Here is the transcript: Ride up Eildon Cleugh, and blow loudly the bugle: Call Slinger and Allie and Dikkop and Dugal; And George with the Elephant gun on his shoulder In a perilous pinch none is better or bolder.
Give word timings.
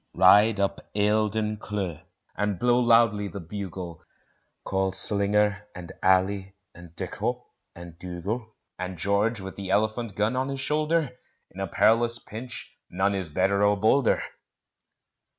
Ride 0.15 0.59
up 0.59 0.89
Eildon 0.95 1.57
Cleugh, 1.59 2.01
and 2.35 2.57
blow 2.57 2.79
loudly 2.79 3.27
the 3.27 3.39
bugle: 3.39 4.03
Call 4.63 4.93
Slinger 4.93 5.67
and 5.75 5.91
Allie 6.01 6.55
and 6.73 6.95
Dikkop 6.95 7.43
and 7.75 7.99
Dugal; 7.99 8.55
And 8.79 8.97
George 8.97 9.41
with 9.41 9.55
the 9.57 9.69
Elephant 9.69 10.15
gun 10.15 10.35
on 10.35 10.49
his 10.49 10.59
shoulder 10.59 11.15
In 11.51 11.59
a 11.59 11.67
perilous 11.67 12.17
pinch 12.17 12.75
none 12.89 13.13
is 13.13 13.29
better 13.29 13.63
or 13.63 13.77
bolder. 13.77 14.23